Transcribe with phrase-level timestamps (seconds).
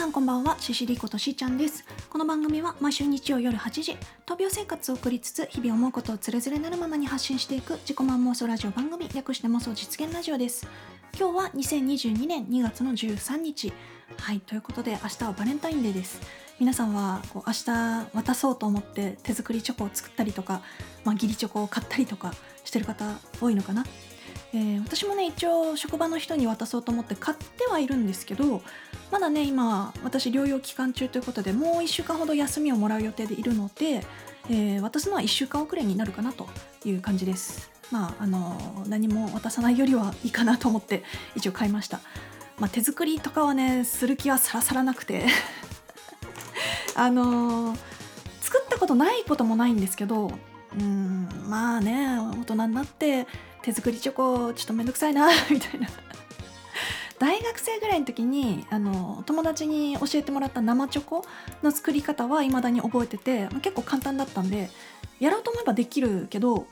[0.00, 1.84] さんこんばんはシシリことしーちゃんです。
[2.08, 10.66] この番組は毎週日曜夜8時闘病生活を送りつつ日々思うことをつれづれなるままに発信していく自己満妄想ラジオ番組略して妄想実現ラジオです。
[11.18, 13.74] 今日は2022年2月の13日。
[14.16, 16.22] はいということで明日はバレンタインデーです。
[16.58, 20.62] 皆さんはこう明日渡そうと思って手作りチョコを作ったりとか、
[21.04, 22.32] まあ、義理チョコを買ったりとか
[22.64, 23.84] してる方多いのかな？
[24.54, 28.62] えー、私もね一応職場の人に渡そうと思って買ってはいるんですけど
[29.10, 34.04] まだね今私療養期間中ということでもう1週間ほど休みをもらう予定でいるので、
[34.48, 36.48] えー、渡すのは1週間遅れになるかなと
[36.84, 37.70] いう感じです。
[37.90, 41.02] まああの何も渡さないよりはいいかなと思って
[41.34, 41.98] 一応買いました、
[42.58, 45.26] まあ、手作りとかはねする気はさらさらなくて。
[46.96, 47.78] あのー、
[48.42, 50.32] 作ったことないこともないんですけど
[50.78, 53.26] うんまあね大人になって
[53.62, 55.88] 手作りチョコちょっとめんどくさいなみたいな。
[57.20, 61.22] 大学生ぐらいの時にあの友達に教えてもらった生チョコ
[61.62, 64.70] の作り方は未だに覚えてて、結構簡単だったんで
[65.20, 66.66] やろうと思えばできるけど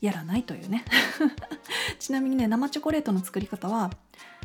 [0.00, 0.84] やらないというね。
[1.98, 3.90] ちなみにね生チョコレートの作り方は、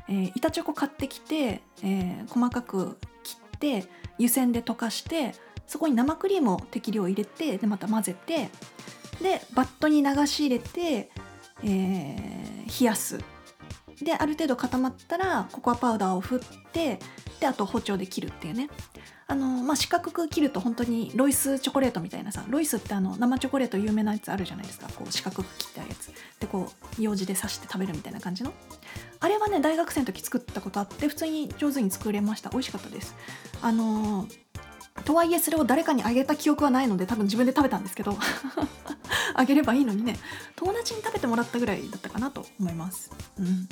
[0.10, 5.36] えー、板チョコ買ってきて、えー、細かく切って湯煎で溶かして
[5.68, 8.50] そこに生クリームを適量入れてでまた混ぜて
[9.22, 11.12] でバットに流し入れて、
[11.64, 13.20] えー、冷やす。
[14.02, 16.40] である程度固まったらココアパウダーを振っ
[16.72, 17.00] て
[17.40, 18.70] であと包丁で切るっていうね。
[19.26, 24.88] あの、まあ、四角く切ると本当にロイスチョコレートみたいなさロイスってあの生チョコレート有名なやつあるじゃないですか。
[24.96, 26.12] こう四角く切ったやつ。
[26.40, 28.54] でこう用紙で刺して食べるみたいな感じの。
[29.20, 32.50] あれはね大学生の時作ったことあって普通に上手に作れました。
[32.50, 33.16] 美味しかったです。
[33.62, 34.28] あの
[35.06, 38.18] とはいえそれを誰かにあげた記憶はないので多分自分で食べたんですけど
[39.34, 40.18] あげればいいのにね
[40.56, 43.12] 友達に食べてもらったぐらいだったかなと思います。
[43.40, 43.68] うん。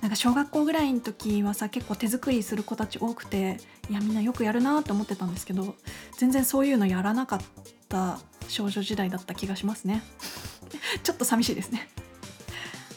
[0.00, 3.58] なんか小学校ぐらいの時はさ結構手作りする子たち多くて
[3.90, 5.74] いやみんなよくやるなと思ってたんですけど
[6.18, 7.40] 全然そういうのやらなかっ
[7.88, 10.02] た少女時代だった気がしますね。
[11.02, 11.88] ちょっと寂しいですね。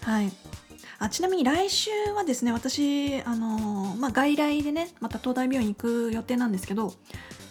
[0.02, 0.32] はい。
[1.02, 6.94] あちなみに来週はですね私、あのー、まあ、外来でねまた東大病院行く予定なんですけど、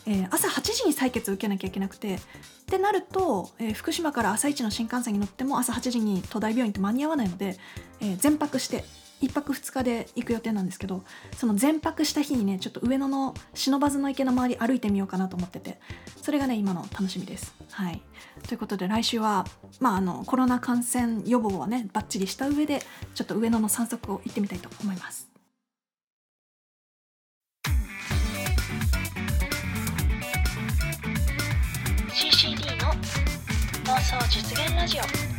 [0.07, 2.19] えー、朝8時に採血受けなきゃいけなくてっ
[2.67, 7.57] てなると、えー、福島から朝一の新幹線に乗っても朝8時に東大病院って間に合わないので、
[8.01, 8.85] え全泊して
[9.21, 11.05] 1泊2日で行く予定なんですけど
[11.37, 15.79] その全泊した日にねちょっと上野の不忍の池の周り歩いてみようかなと思ってて
[16.23, 17.55] それがね今の楽しみです。
[17.71, 18.03] はい、
[18.49, 19.47] ということで来週は、
[19.79, 22.81] まあ、あのコロナ感染予防はねバッチリした上で
[23.15, 25.29] ちょっと上野の散策を行ってみたいと思います。
[32.13, 32.93] CCD の
[33.85, 35.30] 妄想実現ラジオ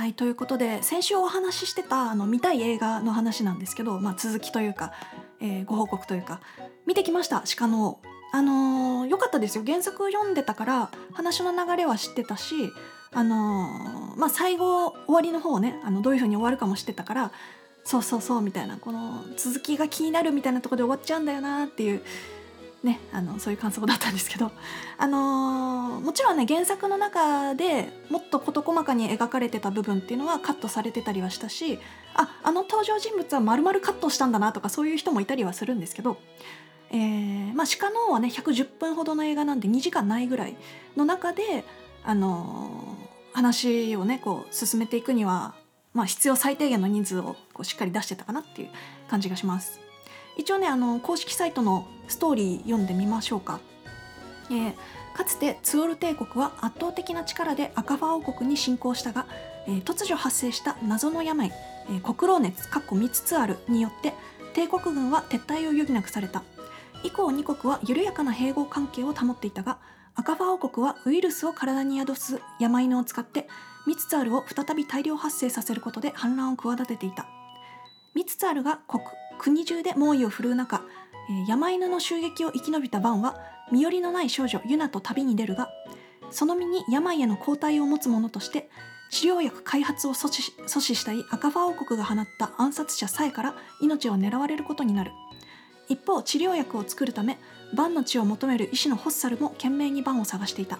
[0.00, 4.94] はいということで先週お話ししてたあの見たい映画の話なんですけど、まあ、続きというか、
[5.42, 6.40] えー、ご報告というか
[6.86, 8.00] 見てきました鹿の。
[8.32, 9.64] あのー、よかったですよ。
[9.66, 12.72] 原作読んでたから話の流れは知ってたし
[13.12, 17.32] あのー、まあ最後終わりの方ねあのどういう風に終わるかも知ってたから
[17.84, 22.00] そうそうそうみたいなこの続きが気になるみたいなとこで終わっちゃうんだよなっていう
[22.82, 24.50] ね、あのそういう感想だったんですけど、
[24.96, 31.78] あのー、もちろんね原作の中でもっと事細かに描かれてた部分っていうのはカットされてたりはしたし
[32.14, 36.16] ああの登場人物は丸々カットしたんだなとかそういう人もいたりはするんですけど、
[36.90, 40.56] えーまあ、鹿の王はね110分ほどの映画なんで2時間ないぐらい
[40.96, 41.64] の中で、
[42.02, 45.54] あのー、話をねこう進めていくには、
[45.92, 48.70] まあ、必要最低限の人数をこうしっかり出してたかなっていう
[49.10, 49.89] 感じがします。
[50.40, 53.60] 一応ねあの公式サイトのストーリー読んでみましょうか、
[54.50, 54.74] えー、
[55.14, 59.26] かつてツオル帝国は圧倒的な力で赤ファ王国に侵攻したが、
[59.68, 61.52] えー、突如発生した謎の病、
[61.90, 64.14] えー、黒老熱かっこ3つあるによって
[64.54, 66.42] 帝国軍は撤退を余儀なくされた。
[67.04, 69.78] 以降2国は緩やかな併合関係を保っていたが
[70.14, 73.46] 赤ファ王国はウイルスを体に宿す山犬を使って
[73.86, 77.26] ミツツァールを再び大量発生させることで反乱を企てていた。
[78.14, 79.04] ミツツァールが国
[79.40, 80.82] 国中で猛威を振るう中、
[81.30, 83.40] えー、山犬の襲撃を生き延びたバンは
[83.72, 85.70] 身寄りのない少女ユナと旅に出るが
[86.30, 88.68] その身に病への抗体を持つ者として
[89.10, 95.10] 治療薬開発を阻止阻止したい赤ファ王国が放った暗殺者さえから命を狙われることになる。
[95.88, 97.36] 一方治療薬を作るため
[97.74, 100.78] バンの血を求める医師のホッサルも懸命にバンを探していた。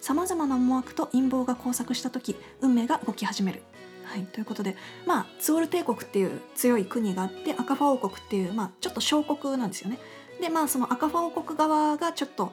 [0.00, 3.62] さまざまな思惑と陰謀が交錯した時運命が動き始める。
[4.10, 4.74] はい、ということで、
[5.06, 10.00] まあ、ツオル帝国っていう強い国があって赤ファ王国っていう、まあ、ちょっと小国なんですよね。
[10.40, 12.50] でまあその赤ファ王国側がちょっと、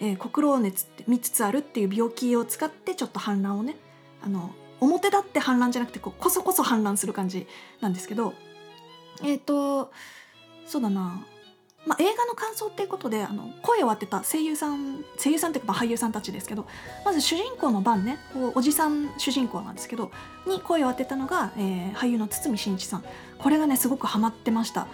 [0.00, 3.76] えー、黒老熱って見つつあるっていう病気を使ってちょっと反乱をね
[4.22, 7.46] あの表立って反乱じゃなくてこうこそこそ反乱する感じ
[7.82, 8.32] なんですけど
[9.22, 9.92] えっ、ー、と
[10.64, 11.26] そうだな
[11.86, 16.66] まあ、映画の感想っていうことであの声を当てた声優さん声優さんっていうか俳優さんたちですけど
[17.04, 18.18] まず主人公のバンね
[18.54, 20.10] おじさん主人公なんですけど
[20.46, 23.04] に声を当てたのが、えー、俳優の堤真一さん。
[23.38, 24.86] これがねすごくハマってました。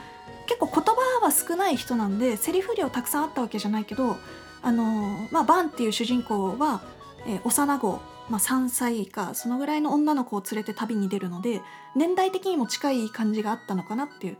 [0.46, 0.92] 結構言葉
[1.22, 4.16] は少ない人なんでセリフ量たくさんあったわけじゃないけど
[4.62, 6.82] あのー、まあ、バンっていう主人公は、
[7.24, 8.00] えー、幼子
[8.30, 11.62] まあ、3歳かそのぐらいの女の子を連れて旅に出るので
[11.96, 14.36] 年代的にも近い感じがあったのかなっていう。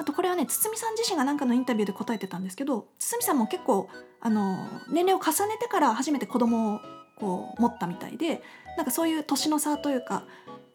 [0.00, 3.90] あとこれはね堤さん自身が何かのインタビューで答えてたんですけど堤さんも結構
[4.22, 4.56] あの
[4.90, 6.80] 年齢を重ねてから初めて子供を
[7.16, 8.42] こう持ったみたいで
[8.78, 10.24] なんかそういう年の差というか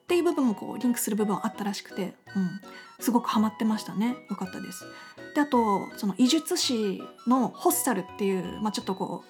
[0.03, 2.61] っていう部分もこうリンクする部分あったらしくて、うん、
[2.99, 4.15] すごくハマってましたね。
[4.29, 4.85] よかったです。
[5.33, 9.23] であとその医術師のホッサルっていう、まあ、ちょっとこ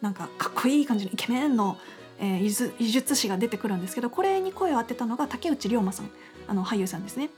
[0.00, 1.76] うなんかかっこいい感じのイケメンの
[2.22, 6.10] えー、医術師が出てくるんですけどこれに声を当てたのが竹内涼真さん。
[6.50, 7.30] あの俳優さんですね。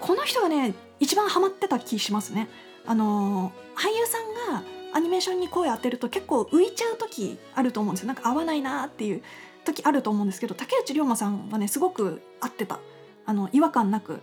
[0.00, 2.48] この人がね一番ハマってた気しますね。
[2.86, 4.62] あの、俳優さんが
[4.94, 8.08] アニメーションに声当てると結構浮いちゃう時あると思うんですよ。
[8.08, 9.22] なんか合わないなっていう
[9.64, 12.80] 時あると思うんですけど竹内涼真さんはねすごく合ってた。
[13.26, 14.20] あの違和感なく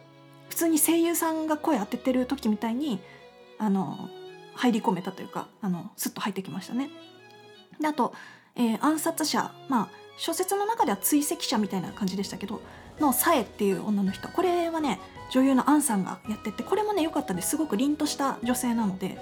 [0.50, 3.00] 普通に声優さんが声当ててる時みたいに
[3.58, 4.10] あの
[4.56, 6.90] 入り込めたというかあのスッと入ってきましたね。
[7.80, 8.14] であと、
[8.56, 9.52] えー、暗殺者。
[9.70, 12.62] まあ小説の中では追跡者みたいな感じでしたけど
[13.02, 14.30] のサエっていう女の人。
[14.30, 15.00] これはね
[15.32, 17.58] 女優のアンさんがやっててこれもね良かったです。
[17.58, 19.18] ごく凛とした女性なので。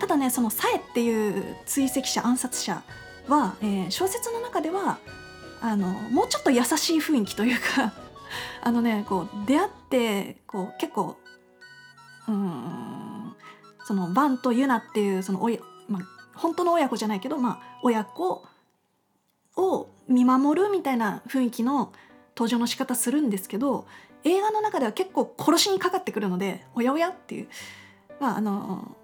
[0.00, 2.82] ただねそのサエっていう追跡者暗殺者
[3.28, 4.98] は、えー、小説の中では
[5.60, 7.92] あのもうちょっと優しい雰囲気というか
[8.62, 11.16] あのねこう出会ってこう結構
[12.26, 13.36] うん
[13.84, 15.58] そのバンとユナっていうその親、
[15.88, 16.02] まあ、
[16.34, 18.42] 本当の親子じゃないけど、まあ、親子
[19.56, 21.92] を見守るみたいな雰囲気の
[22.40, 23.86] 登場の仕方するんですけど
[24.24, 27.48] 映画の中では結構殺しにかかってくるのでおやおやっていう。
[28.18, 28.96] まああの、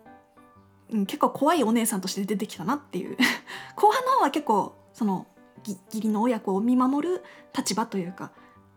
[0.91, 3.19] うん、結構怖いお姉さんとして出てきたなっていう。
[3.77, 5.27] 後半の方は結構その
[5.67, 7.25] 義理の親子を見守る
[7.55, 8.31] 立場というか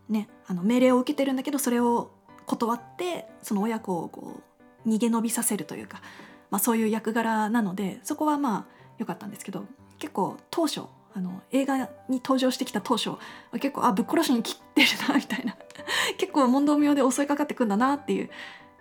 [0.10, 2.12] ねあの命令を受けてるんだけどそれを
[2.46, 4.42] 断ってその親子をこ
[4.86, 6.02] う逃げ延びさせるというか、
[6.50, 8.66] まあ、そういう役柄なのでそこはまあ
[8.98, 9.66] 良かったんですけど
[10.00, 10.82] 結構当初
[11.14, 11.78] あの映画
[12.08, 13.12] に登場してきた当初
[13.54, 15.56] 結構あぶっ殺しに切ってるなみたいな。
[16.18, 18.30] 結構問答無用で襲いかかってくんだなっていう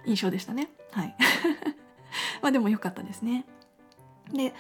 [0.05, 0.71] 印象でしたね。
[0.93, 1.15] はい。
[2.43, 3.45] まあでも良かったですね。
[4.33, 4.55] で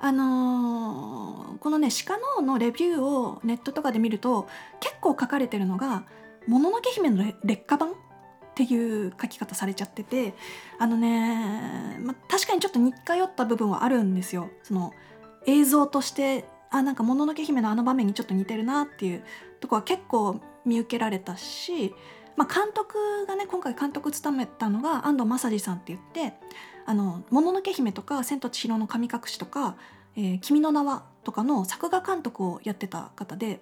[0.00, 4.48] あのー、このね鹿ののレビューをネットとかで見ると
[4.80, 6.04] 結構書かれてるのが
[6.48, 7.94] 「もののけ姫の劣化版」っ
[8.54, 10.34] ていう書き方されちゃってて
[10.78, 14.50] あのね、まあ、確かにちょっと似通った部分はあるんですよ。
[14.64, 14.92] その
[15.46, 19.24] 映像としてあなんか「もののけ姫」のあの場面にちょっと似てるなっていう
[19.60, 21.94] とこは結構見受けられたし、
[22.36, 22.96] まあ、監督
[23.26, 26.38] がね今回監督務めたのが安藤正治さんって言って
[26.86, 29.76] 「あのもののけ姫」とか「千と千尋の神隠し」とか
[30.16, 33.60] 「えー、君の名は」とかの作画監督をやってた方で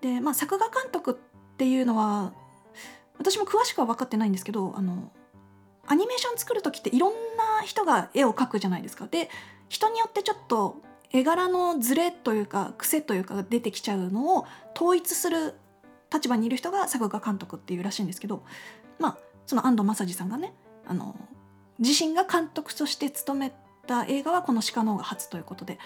[0.00, 2.32] で、まあ、作画監督っていうのは
[3.18, 5.10] 私も詳しくは分かってないんですけどあの
[5.86, 9.06] アニメーション作る時っていろんな人が絵を描くじゃないですか。
[9.06, 9.28] で
[9.68, 10.80] 人によってちょっと
[11.14, 15.54] 絵柄のズレというか癖というかが出てきちゃうのを統一する
[16.12, 18.42] 立場にいる人が作画監督っていうらしいんですけど
[18.98, 20.52] まあその安藤正治さんがね
[20.84, 21.14] あの
[21.78, 23.52] 自身が監督として務め
[23.86, 25.78] た映画はこの「鹿の王」が初ということで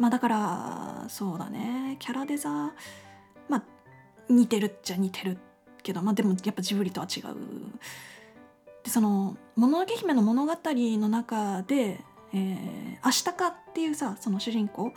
[0.00, 2.72] まあだからそうだねキャラデザ
[3.48, 3.62] まあ
[4.28, 5.38] 似てるっちゃ似てる
[5.84, 7.24] けどまあでもやっぱジブリとは違う。
[8.82, 12.04] でその「もののけ姫」の物語の中で
[12.36, 14.92] えー、アシタカっていうさその主人公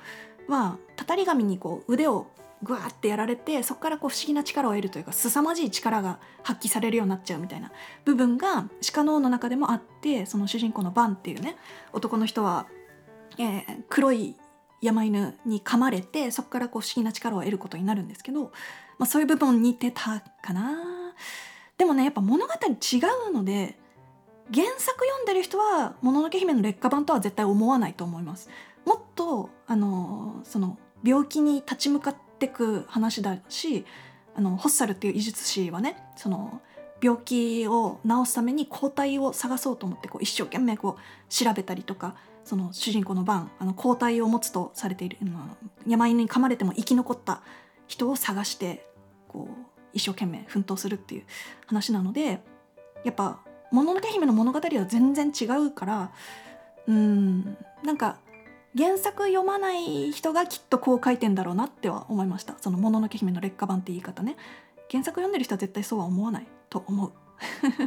[0.47, 2.27] はたたり神にこう腕を
[2.61, 7.71] グワーってやられてそこからこう不思議な力を得るというか凄まじい力が発揮されるようになっちゃうみたいな
[8.03, 11.55] 部分が鹿の王の中でもあってその主人公のバンっていうね
[11.93, 12.67] 男の人は、
[13.37, 14.35] えー、黒い
[14.81, 18.51] 山犬に噛まれてそこからこう不思議な力を得ることになるんですけど、
[18.97, 21.13] まあ、そういう部分似てたかな。
[21.77, 22.97] でもねやっぱ物語違
[23.29, 23.77] うので
[24.53, 28.49] 原作読んでる人は「もののけ姫」の劣化版とは絶対思わないと思います。
[28.85, 33.85] もっとあのその病気に立ち向かってく話だし
[34.35, 36.61] あのホッサルっていう医術師はねその
[37.01, 45.17] 病気を治すために抗体を探そうと思ってこう一生懸命こう調べたりとかその主人公のバンあの抗体を持つとされている、
[45.85, 47.41] 山犬に噛まれても生き残った
[47.87, 48.87] 人を探して
[49.27, 51.23] こう一生懸命奮闘するっていう
[51.67, 52.41] 話なので
[53.03, 53.39] やっぱ
[53.71, 56.11] もののけ姫の物語は全然違うから
[56.87, 58.17] うんなんか
[58.77, 62.55] 原作読まない人がきっとこう書いてんだろうなっては思いました。
[62.59, 64.35] その「もののけ姫の劣化版」って言い方ね。
[64.91, 67.11] 原作読んでる人は絶対そうは思わないと思う。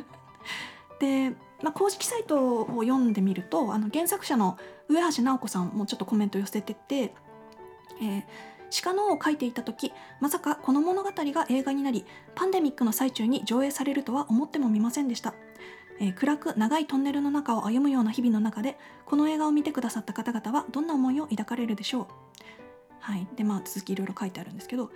[0.98, 4.58] でまあ、公式サイトを読んでみるとあの原作者の
[4.88, 7.14] 上橋直子さんもちょっとコメント寄せてて、
[8.00, 8.24] えー、
[8.82, 15.34] 鹿の尾を描いていた時まさかこの物語が映画になりパンデミックの最中に上映されるとは思ってもみませんでした、
[16.02, 22.06] えー、暗く長いトンネルの中を歩むような日々の中でこの映画を見てくださった方々はどんな思いを抱かれるでしょう？
[22.98, 23.28] はい。
[23.36, 24.90] でまあ続きいろいろ書いてあるんですけど、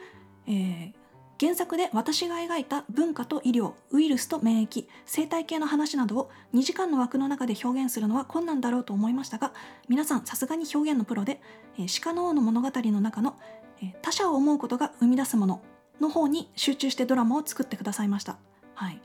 [0.48, 0.92] えー、
[1.38, 9.52] 原作で私が描いた文化と医療ウイルスと免疫生態系の話などを2時間の枠の中で表現するのは困難だろうと思いましたが
[9.88, 11.40] 皆さんさすがに表現のプロで、
[11.78, 13.36] えー、鹿の王の物語の中の、
[13.80, 15.62] えー、他者を思うことが生み出すもの
[16.00, 18.38] の方に集中してドラマを作ってくださいました。
[18.74, 19.00] はい。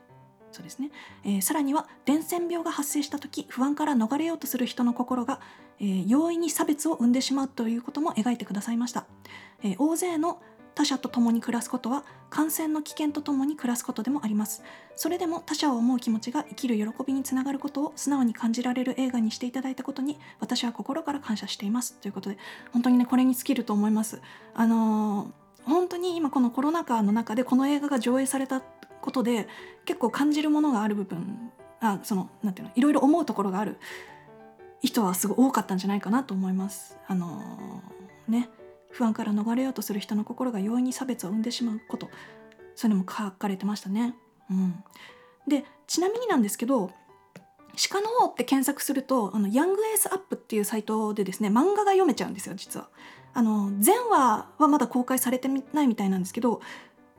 [0.52, 0.90] そうですね、
[1.24, 5.40] えー、さらには伝染病が発生した時不安から逃れようとする人の心が、
[5.80, 9.06] えー、容易に差別を生んでしまうということも描いてくださいました、
[9.64, 10.40] えー、大勢の
[10.74, 14.62] 他者と共に暮らすことは感染の危険とともに暮らすことでもあります。
[14.96, 21.94] それでも他者を思う気持ちが生きる喜びにつながることを素直に感じられる映画にしていただいたことに私は心から感謝しています。
[22.00, 22.38] ということで
[22.72, 24.22] 本当にねこれに尽きると思います。
[24.54, 28.62] あのー、本当に今このコロナ禍の中でこの映画が上映された
[29.02, 29.46] ことで
[29.84, 33.76] 結構感じるものがある部分あそのなんていうのいろいろ思うところがある
[34.80, 38.48] 人はすごい多かったんじゃないかなと思いますあのー、ね
[38.90, 42.08] 不安から逃れようとする人の心が容易に差別を生んでしまうこと
[42.74, 44.14] そういうのも書かれてましたね。
[44.50, 44.82] うん、
[45.46, 46.90] でちなみになんですけど
[47.90, 52.88] 鹿の王って検索するとあのヤングエースアップっていうサイトでですね漫画が読めちゃうんですよ実は。
[53.34, 56.60] あの前話はまだ公開されてないみたいなんですけど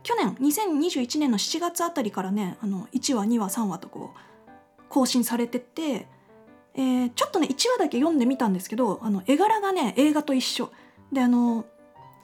[0.04, 6.08] 去年2021年の7月あたりからねあの1話2話3話とこう更新されてて、
[6.76, 10.72] えー、ちょっとね1話だけ読んでみたんですけどあの絵柄がね映画と一緒。
[11.12, 11.66] であの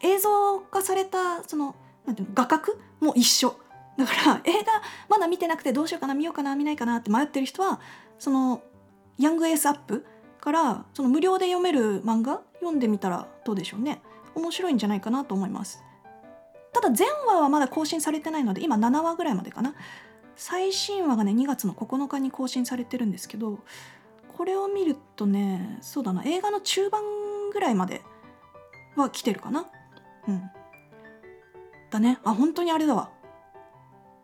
[0.02, 3.56] 映像化されたそのなんていうの画角も一緒。
[3.98, 7.82] だから映画まだ見てなくてどうしようかな見ようかな見ないかなって迷ってる人は
[8.18, 8.62] その
[9.18, 10.06] ヤングエースアップ
[10.40, 14.02] からその無料で読める漫画読んでみたらどうでしょうね。
[14.36, 15.84] 面白いんじゃないかなと思います。
[16.74, 19.74] ただ前話はまだ更新されてないので今7話ぐらいまでかな。
[20.36, 23.60] 最新話がね2月の9日に更新されてるんですけど
[24.38, 27.02] これを見るとねそうだな映画の中盤
[27.52, 28.02] ぐらいまで
[28.96, 29.66] は来てるかな。
[30.28, 30.42] うん。
[31.90, 32.20] だね。
[32.24, 33.10] あ本当にあれだわ。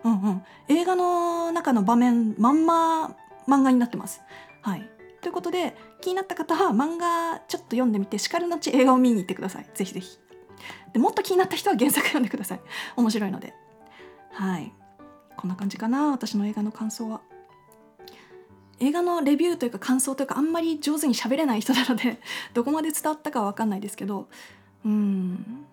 [0.03, 0.43] うんうん。
[0.69, 3.15] 映画の中の場面まんま
[3.47, 4.21] 漫画になってます。
[4.61, 4.89] はい。
[5.21, 9.69] ということで気になった方は漫画ちょっと読んでみてしかるのち映画を見に行ってください。
[9.73, 10.19] ぜひぜひ。
[10.95, 12.61] でもっと気になった人は原作読んでください。
[12.95, 13.53] 面白いので。
[14.31, 14.71] はい。
[15.35, 17.19] こんな感じかな私の映画の感想は。
[18.79, 22.21] 映画のレビューというか感想というかあんまり上手に喋れない人なので
[22.55, 24.29] どこまで伝わったかは分かんないですけど。
[24.85, 25.65] うん。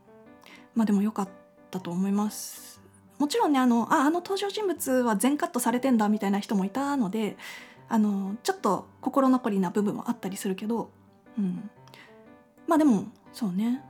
[0.75, 1.29] まあでも良かっ
[1.71, 2.81] たと思います。
[3.21, 7.37] もちろんねあのああの登場人物は全カットされてんだみたいな人もいたので
[7.89, 10.91] あのちょっと心残りな部分もあったりするけど、
[11.39, 11.71] うん、
[12.67, 13.85] まあでもそうね。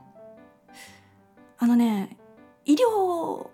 [1.63, 2.17] あのね
[2.65, 3.47] 医療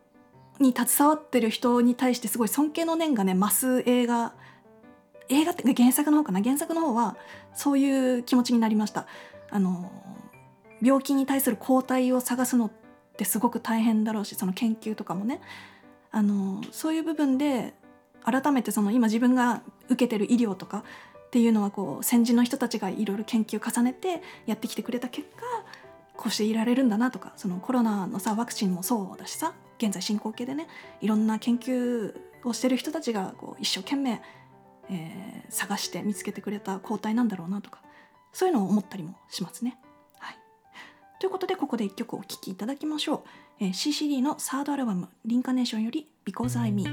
[0.59, 4.33] に携わってる人に対してすごい尊敬の念がね増す映画
[5.29, 6.41] 映画って原作の方かな？
[6.41, 7.17] 原作の方は
[7.53, 9.05] そういう気持ちになりました。
[9.51, 9.91] あの
[10.81, 12.71] 病気に対する抗体を探すのっ
[13.15, 15.39] てすごく大変だろうしその研究とかもね。
[16.09, 17.75] あのそういう部分で
[18.23, 20.83] 改めてその今自分が受けてる医療とか
[21.27, 25.45] っていうのはこう先人の人たちがいろいろ研究を重ねてやってきてくれた結果
[26.19, 30.67] こうしていられるんだなとかそのコロナのさワクチンもそうだしさ現在進行形でね
[30.99, 34.21] いろんな研究をしてる人たちがこう一生懸命、
[34.89, 37.79] えー、探して見つけてくれた抗体なんだろうなとか
[38.33, 39.79] そういうのを思ったりもしますね。
[40.19, 40.35] はい。
[41.19, 43.23] ということでここで1曲お聴きいただきましょ
[43.59, 46.85] う、えー、CCD のサードアルバム「リンカネーション」より「Because I Me」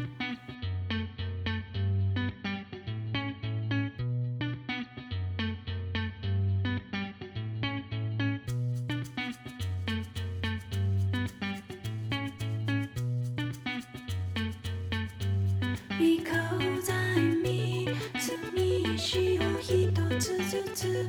[15.99, 17.89] Because I me
[18.19, 21.07] 積み石を一つずつ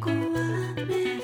[0.00, 0.10] 呆
[0.86, 1.17] れ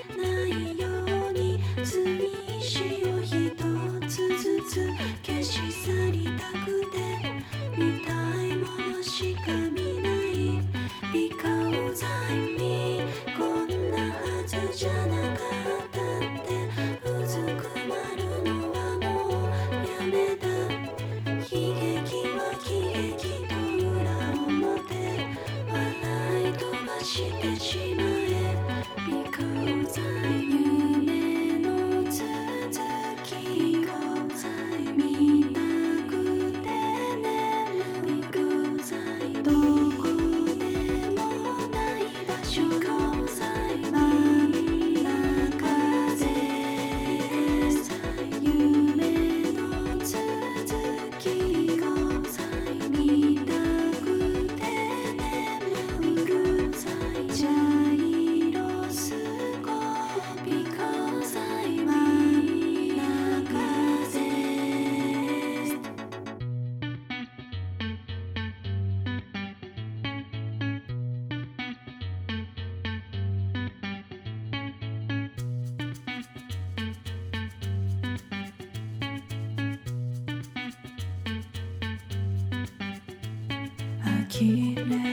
[84.45, 85.04] る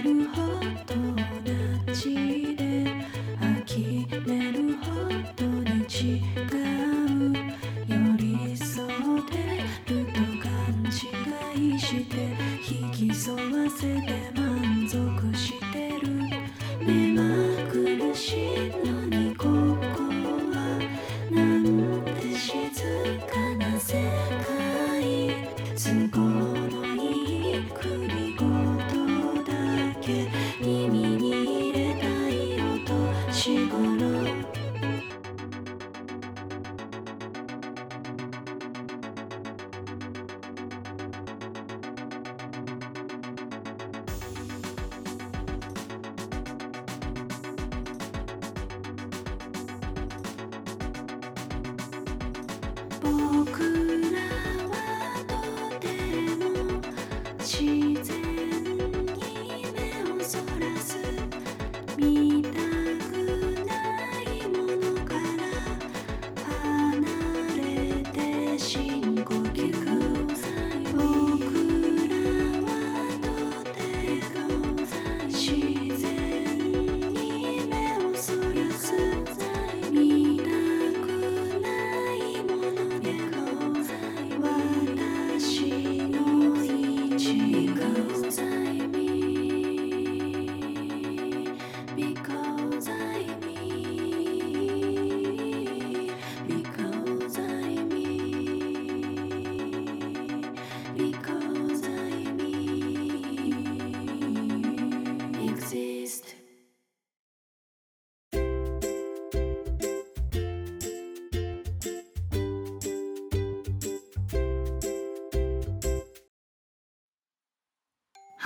[53.02, 53.81] 僕
[92.02, 92.41] Because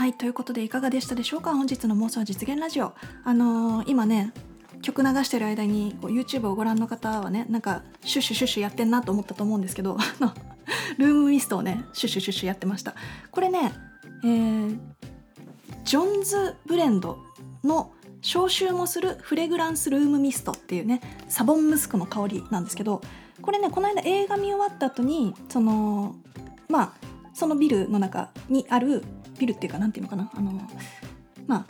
[0.05, 1.55] はいということでいかがでしたでしょうか？
[1.55, 2.93] 本日の妄想実現ラジオ。
[3.23, 4.33] あのー今ね
[4.83, 9.97] 曲流してる間にこう YouTube をご覧の方はねなんかシュッシュシュッシュやってんなと思ったと思うんですけど
[10.99, 12.93] ルームミストをねシュッシュシュッシュやってました。
[13.31, 13.73] これね
[14.23, 14.77] えー
[15.85, 17.17] ジョンズブレンド
[17.63, 17.91] の
[18.21, 23.01] 消臭もするフレグランスルームミストっていうねサボンムスクの香りなんですけど
[23.41, 26.15] これねこの間映画見終わった後にその
[26.69, 29.03] まあそのビルの中にある
[29.37, 30.31] ビルっていうかなんていうのかな？
[30.33, 30.51] あの
[31.47, 31.65] まあ、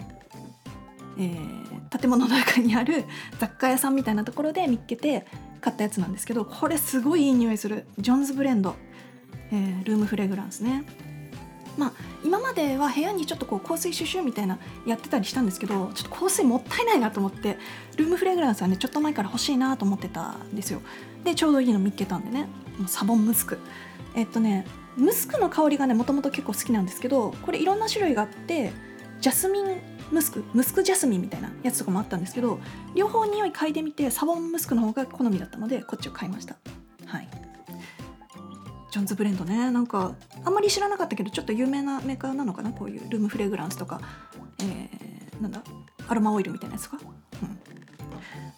[1.18, 1.66] えー
[2.00, 3.06] 建物の中にある
[3.40, 5.26] 雑貨屋さんみたいなところで見っけて
[5.62, 7.86] 買ったやつなんですけどこれすごいいい匂いする。
[8.00, 8.76] ジョンズブレンド、
[9.52, 10.84] えールームフレグランスね。
[11.78, 17.58] まあ今までは部屋にちょっとこう香水シュシュみたいなやってたりしたんですけどちょっと香水もったいないなと思って
[17.98, 20.82] ルームフレグランスはねちょっと前から欲しいなと思ってたんですよ。
[21.24, 22.48] でちょうどいいの見っけたんでね。
[22.88, 23.60] サボンムスク。
[24.16, 24.66] えっとね
[24.98, 28.72] ムスクの香りがねもともと結構好きなんですけどこれいろんな種類があって
[29.20, 29.66] ジャスミン
[30.12, 32.60] ムスクムスクジャスミンみたいなやつとかもあったんですけど
[32.94, 36.58] 両方匂い嗅いでみてサボンムスクの方が好みだったのでこっちを買いました。
[37.06, 37.28] はい。
[38.92, 39.72] ジョンズブレンドね。
[39.72, 42.72] なんかあんまり知らなかったけどちょっと有名なメーカーなのかな？
[42.72, 44.00] こういうルームフレグランスとか、
[44.60, 45.64] えーなんだ？
[46.08, 47.04] アロマオイルみたいなやつとか、
[47.42, 47.60] うん。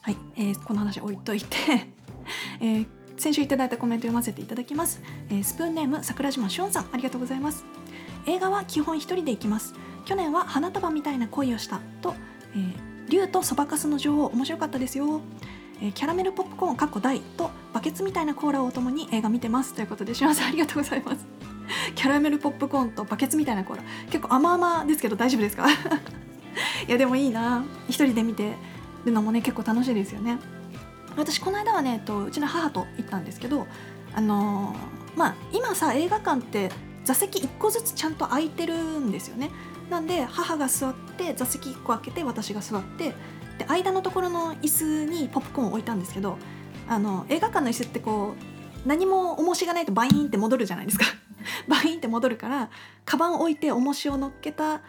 [0.01, 1.47] はい、えーこの話置いといて、
[2.61, 7.65] えー先週いただいたコメント読ませていただきます、えースプーンネーム桜島しおんさんありがとうございます。
[8.25, 9.73] 映画は基本一人で行きます。
[10.05, 12.13] 去年は花束みたいな恋をしたと、
[12.53, 12.73] えー
[13.09, 15.21] 竜とそばかすの女王面白かったですよ。
[15.81, 19.73] えーキャラメルポップコーンかっこ大とバケツみたいなコーラをお供に映画見てます。
[19.73, 21.25] ということでしおんさんありがとうございます。
[21.95, 23.83] キャラメルポップコーンとバケツみたいなコーラ。
[24.11, 25.67] 結構甘々ですけど大丈夫ですか？
[26.87, 27.63] いやでもいいな。
[27.87, 28.53] 一人で見て
[29.05, 30.37] るのもね結構楽しいですよね。
[31.17, 33.67] 私この間はねえっとうちの母と行ったんですけど
[34.13, 36.69] あのーまあ今さ映画館って
[37.03, 39.49] 座席1個ずつちゃんと空いてるんですよね。
[39.89, 43.13] なんで母が座って座席1個開けて私が座って
[43.57, 46.37] で間のところの椅子にポップコーンを置いたんですけど
[46.87, 48.35] あの映画館の椅子ってこ
[48.85, 51.05] う何も重しがないとバインって戻るじゃないですか。
[51.67, 52.69] バインって戻るから
[53.05, 54.81] カバン置いて重しを乗っけた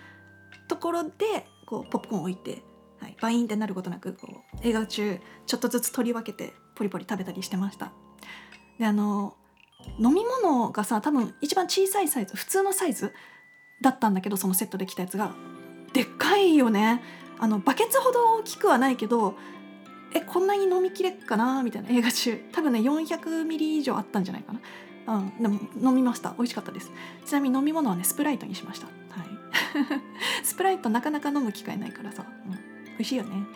[0.66, 2.62] ところでこうポップコーンを置いて、
[3.00, 7.92] はい、バインってなることなくこう映画中ちょっとずつ取り分けてポリポリ食べたりしてました。
[8.78, 9.34] であの
[9.98, 13.12] 飲み物がさ多分一番小さいサイズ普通のサイズ
[13.80, 15.34] だったんだけどそのセットで来たやつが。
[15.92, 17.02] でっかいよね。
[17.38, 19.36] あのバケツほど大きくはないけど
[20.12, 21.62] えこんなに飲みきれっかな？
[21.62, 21.90] みたいな。
[21.90, 22.38] 映画中。
[22.52, 24.60] 多分ね400ミリ以上あったんじゃないかな。
[25.16, 25.42] うん。
[25.42, 26.34] でも飲みました。
[26.36, 26.90] 美味しかったです。
[27.24, 28.86] ちなみに飲み物はねスプライトにしました。
[28.86, 28.92] は
[29.24, 29.28] い。
[30.44, 32.58] スプライトなかなか飲む機会ないからさ、うん、
[32.98, 33.46] 美味しいよね。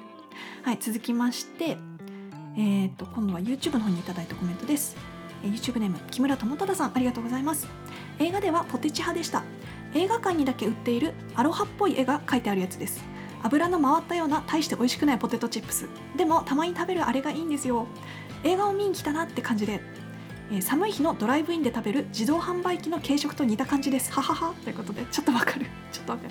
[0.62, 1.76] はい続きまして
[2.56, 4.96] えー、と今度は YouTube の方にいただいたコメントです。
[5.42, 7.66] え YouTube ネーム木村智忠さんありがとうございます。
[8.20, 9.42] 映画ではポテチ派でした。
[9.94, 13.02] 映画館にだけ売っているアロハっぽい絵が描いてあるやつです。
[13.42, 15.88] 油の回ったような大して美味しくないポテトチップス。
[16.16, 17.88] でもたまに食べるあれがいいんですよ。
[18.44, 19.80] 映画を見に来たなって感じで、
[20.52, 24.12] えー寒い日のドライブインで食べる自動販売機の軽食と似た感じです。
[24.12, 24.54] ははは。
[24.62, 25.66] ということでちょっとわかる。
[25.90, 26.30] ちょっとわかる、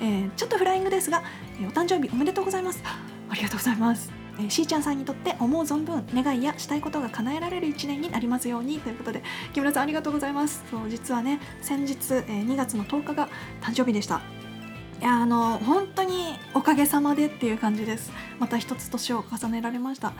[0.00, 1.22] えーちょっとフライングですが、
[1.60, 2.82] えお誕生日おめでとうございます。
[3.30, 4.12] ありがとうございます。
[4.38, 8.80] えしーちゃんさんにとって思う存分願いやしたいことが叶えられる一年になりますように。
[8.80, 9.22] ということで
[9.54, 10.62] 木村さんありがとうございます。
[10.70, 13.28] そう実はね先日、え2月の10日が
[13.62, 14.20] 誕生日でした。
[15.00, 18.12] いやあの本当におかげさまでっていう感じです。
[18.38, 20.12] また一つ年を重ねられました。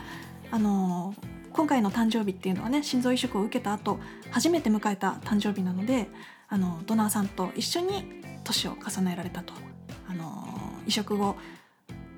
[0.51, 1.13] あの
[1.55, 3.97] 今回の誕生日っていうのはね心臓移植を受けた後
[4.29, 6.09] 初めて迎えた誕生日なので
[6.49, 9.53] あのドナーさんと一緒に年を重ねられたと
[10.07, 10.45] あの
[10.85, 11.37] 移植後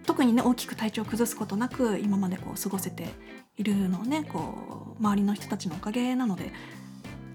[0.07, 3.09] 特にね大きく体調を崩すことなく今までこう過ごせて
[3.57, 6.51] いるのをねこう周りの人たちのおかげなので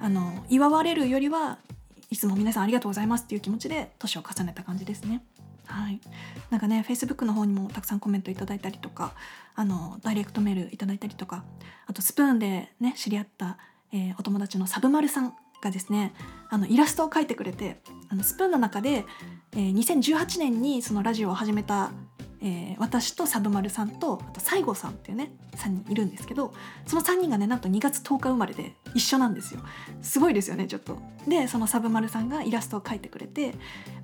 [0.01, 1.59] あの祝われるよりは
[2.11, 5.23] いつも皆さんありがとうございますっていう気持ちで年を重ねた感じですね。
[5.67, 6.01] はい、
[6.51, 9.15] なんかねフェイスブックの方にもたくさんコメントいただいたりとか
[9.55, 11.45] あのダイレクトメールいただいたりとか
[11.87, 13.59] あとスプーンでね知り合った、
[13.93, 16.13] えーお友達のサブマルさんがですね
[16.51, 19.05] あのイラストを描いてくれてあのスプーンの中で、
[19.53, 21.93] えー2018年にそのラジオを始めた、
[22.43, 26.53] えー私とサブマルさんとあと西郷さんっていうね3人いるんですけど
[26.85, 29.61] その3人がねなんと2月10日生まれで一緒なんですよ。
[30.01, 30.99] すごいですよねちょっと。
[31.29, 33.55] でそのサブマルさんがイラストを描いてくれて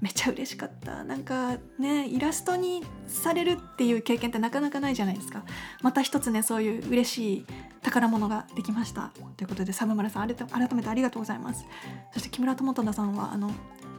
[0.01, 1.03] めっちゃ嬉しかった。
[1.05, 5.43] なんかねイラストにされるっていう経験ってなかなかないじゃないですか。
[5.83, 7.47] また一つねそういう嬉しい
[7.83, 9.11] 宝物ができました。
[9.37, 11.65] ということでサブマルさん改めてありがとうございます。
[12.13, 13.51] そして木村智忠さんはあの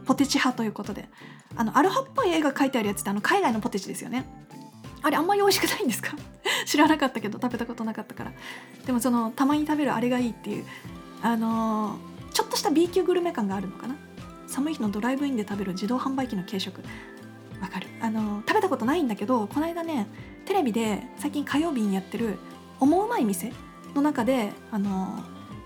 [0.06, 1.08] ポテチ派ということで。
[1.56, 4.24] あのアルハっぽい絵が描いてあるやつってあの海外のポテチですよね。
[5.02, 6.14] あれあんまり美味しくないんですか？
[6.66, 8.32] 知らなかったけど食べたことなかったから。
[8.86, 10.64] でもそのたまに食べるあれがいいっていう。
[11.22, 13.96] あのーちょっとした B 級グルメ感があるのかな？
[14.46, 16.80] 寒い日のドライブインで食べる自動販売機の軽食。
[17.60, 17.88] わかる。
[18.00, 20.06] あのー食べたことないんだけどこの間ね
[20.46, 22.38] テレビで最近火曜日にやってる
[22.78, 23.52] 「オモうまい店」
[23.94, 25.22] の中であのー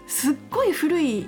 [0.07, 1.27] すっごい古い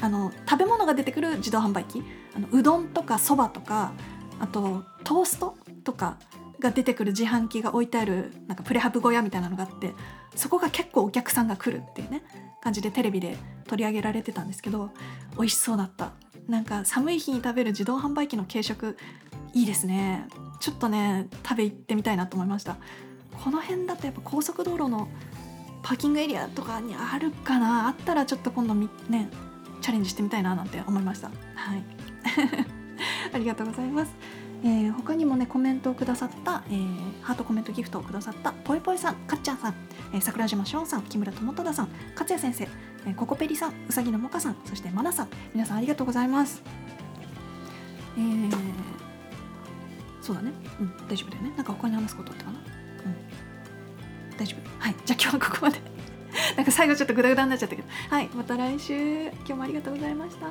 [0.00, 2.04] あの食べ物が出てくる自動販売機。
[2.38, 3.92] あのうどんとかそばとか
[4.38, 6.18] あとトーストとか
[6.60, 9.94] が出てくる自販機が置いてあるなんかプレハブ小屋みたいなのがあって
[10.36, 12.22] そこが結構お客さんが来るっていうね
[12.62, 14.90] 感じでテレビで取り上げられてたんですけど
[15.36, 16.12] 美味しそうだった。
[16.48, 18.96] なんか寒い日に食べる自動販売機の軽食
[19.52, 20.26] いいですね。
[20.60, 22.76] ちょっとね食べ行ってみたいなと思いました。
[23.44, 25.08] この辺だとやっぱ高速道路の
[25.82, 27.86] パーキングエリアとかにあるかな。
[27.86, 28.88] あったらちょっと今度ね
[29.82, 31.28] チャレンジしてみたいななんて思いました。
[31.28, 31.82] はい。
[33.32, 34.12] ありがとうございます。
[34.64, 39.74] えー他にもねコメントをくださった、えーハートコメントギフトをくださったぽいぽいさんかっちゃんさん、
[40.12, 41.88] えー桜島しおんさん木村智忠さん
[42.18, 42.68] 勝也先生、
[43.06, 46.62] えーココペリさんうさぎのもかさんそしてまなさん皆さんありがとうございます。
[48.16, 48.52] えー
[50.20, 50.52] そうだね。
[50.80, 51.52] うん大丈夫だよね。
[51.56, 52.58] なんか他に話すことあったかな？
[52.58, 52.62] う
[54.34, 54.36] ん。
[54.36, 54.70] 大丈夫。
[54.84, 54.94] はい。
[55.06, 55.80] じゃあ今日はここまで。
[56.56, 57.88] なんか最後ちょっとグダグダになっちゃったけど。
[58.10, 58.28] はい。
[58.34, 59.28] また来週。
[59.28, 60.46] 今日もありがとうございました。